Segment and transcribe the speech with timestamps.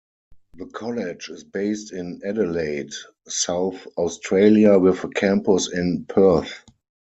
[0.55, 2.91] The college is based in Adelaide,
[3.27, 6.65] South Australia with a campus in Perth.